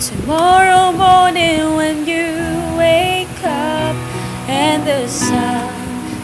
Tomorrow 0.00 0.92
morning 0.92 1.74
when 1.74 2.06
you 2.06 2.30
wake 2.78 3.42
up 3.42 3.96
and 4.48 4.86
the 4.86 5.08
sun 5.08 5.74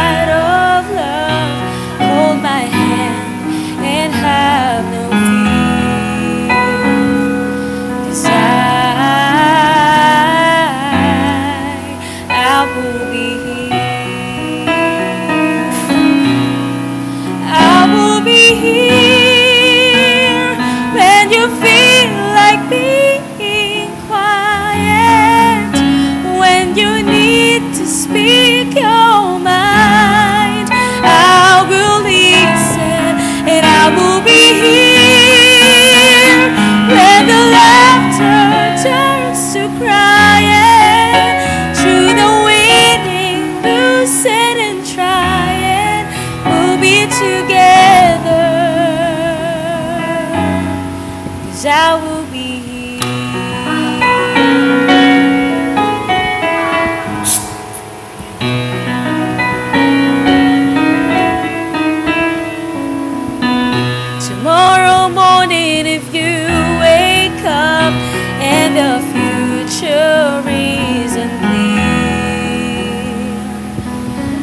Tomorrow 64.33 65.09
morning, 65.09 65.85
if 65.85 66.05
you 66.13 66.47
wake 66.81 67.43
up 67.45 67.93
and 68.41 68.75
the 68.75 68.99
future 69.13 70.41
isn't 70.49 71.33
clear, 71.39 71.93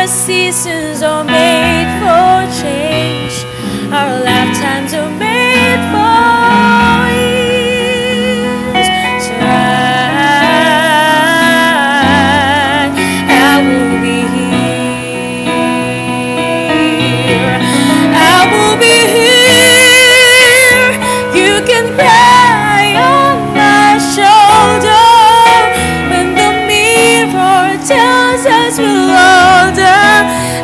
tells 27.85 28.79
we're 28.79 28.87
older. 28.89 30.09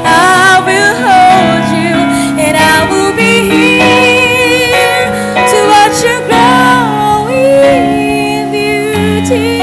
I 0.05 0.61
will 0.67 0.95
hold 1.05 1.67
you 1.77 1.97
and 2.41 2.57
I 2.57 2.89
will 2.91 3.15
be 3.17 3.35
here 3.53 5.07
to 5.51 5.59
watch 5.73 5.99
you 6.07 6.17
grow 6.29 7.29
in 7.29 8.51
beauty 8.51 9.61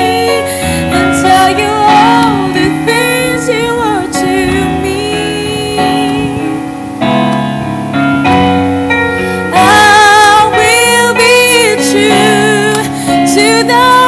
and 0.96 1.10
tell 1.24 1.50
you 1.62 1.70
all 1.70 2.54
the 2.54 2.68
things 2.86 3.48
you 3.50 3.70
were 3.82 4.08
to 4.22 4.36
me. 4.84 5.80
I 9.54 10.50
will 10.60 11.14
be 11.16 11.76
true 11.90 12.74
to 13.36 13.46
the 13.68 13.99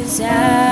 years. 0.00 0.69